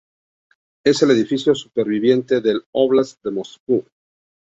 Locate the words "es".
0.83-1.03